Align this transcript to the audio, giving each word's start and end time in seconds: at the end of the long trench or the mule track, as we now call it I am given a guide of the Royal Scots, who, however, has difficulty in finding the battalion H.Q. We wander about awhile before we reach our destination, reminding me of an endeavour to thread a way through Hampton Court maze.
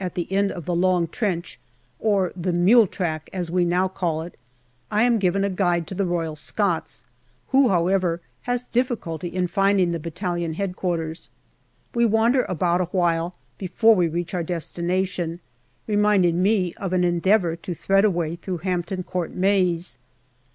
at 0.03 0.15
the 0.15 0.33
end 0.33 0.51
of 0.51 0.65
the 0.65 0.73
long 0.75 1.07
trench 1.07 1.59
or 1.99 2.33
the 2.35 2.51
mule 2.51 2.87
track, 2.87 3.29
as 3.31 3.51
we 3.51 3.63
now 3.63 3.87
call 3.87 4.23
it 4.23 4.35
I 4.89 5.03
am 5.03 5.19
given 5.19 5.43
a 5.43 5.49
guide 5.51 5.91
of 5.91 5.95
the 5.99 6.07
Royal 6.07 6.35
Scots, 6.35 7.05
who, 7.49 7.69
however, 7.69 8.19
has 8.49 8.67
difficulty 8.67 9.27
in 9.27 9.45
finding 9.45 9.91
the 9.91 9.99
battalion 9.99 10.59
H.Q. 10.59 11.13
We 11.93 12.07
wander 12.07 12.45
about 12.49 12.81
awhile 12.81 13.35
before 13.59 13.93
we 13.93 14.07
reach 14.07 14.33
our 14.33 14.41
destination, 14.41 15.39
reminding 15.85 16.41
me 16.41 16.73
of 16.77 16.93
an 16.93 17.03
endeavour 17.03 17.55
to 17.57 17.75
thread 17.75 18.03
a 18.03 18.09
way 18.09 18.37
through 18.37 18.61
Hampton 18.65 19.03
Court 19.03 19.35
maze. 19.35 19.99